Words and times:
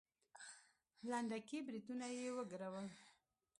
لنډکي 1.09 1.59
برېتونه 1.67 2.05
يې 2.19 2.27
وګرول. 2.37 2.87